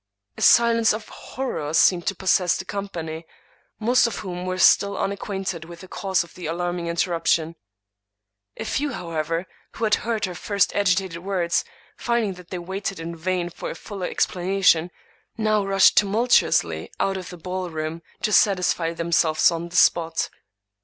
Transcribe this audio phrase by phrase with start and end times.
[0.35, 3.23] A silence of horror seemed to possess the company,
[3.79, 7.55] most of whom were still unacquainted with the cause of the alarming interruption.
[8.57, 11.63] A few, however, who had heard her first agitated words,
[11.97, 14.89] finding that they waited in vain for a fuller explanation,
[15.37, 20.31] now rushed tumultuously out of the ballroom to satisfy themselves on the spot.